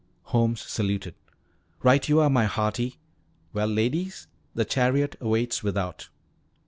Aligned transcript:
Holmes 0.23 0.59
saluted. 0.61 1.13
"Right 1.83 2.09
you 2.09 2.19
are, 2.21 2.29
my 2.31 2.45
hearty. 2.45 2.97
Well, 3.53 3.67
ladies, 3.67 4.25
the 4.55 4.65
chariot 4.65 5.15
awaits 5.21 5.61
without." 5.61 6.09